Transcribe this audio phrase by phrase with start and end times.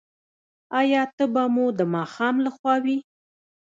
[0.79, 2.97] ایا تبه مو د ماښام لخوا وي؟